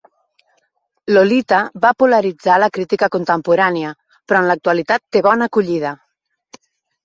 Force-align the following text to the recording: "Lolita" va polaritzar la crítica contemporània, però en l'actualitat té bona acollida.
"Lolita" 1.13 1.59
va 1.83 1.91
polaritzar 2.05 2.57
la 2.65 2.71
crítica 2.79 3.11
contemporània, 3.17 3.95
però 4.29 4.43
en 4.45 4.51
l'actualitat 4.53 5.07
té 5.17 5.25
bona 5.33 5.53
acollida. 5.53 5.97